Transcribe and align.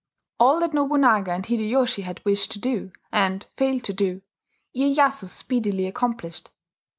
All 0.39 0.59
that 0.61 0.73
Nobunaga 0.73 1.29
and 1.29 1.45
Hideyoshi 1.45 2.01
had 2.01 2.25
wished 2.25 2.49
to 2.53 2.59
do, 2.59 2.91
and 3.11 3.45
failed 3.55 3.83
to 3.83 3.93
do, 3.93 4.23
Iyeyasu 4.75 5.25
speedily 5.27 5.85
accomplished. 5.85 6.49